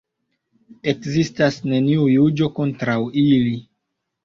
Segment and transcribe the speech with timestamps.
[0.93, 3.57] Ekzistas neniu juĝo kontraŭ ili.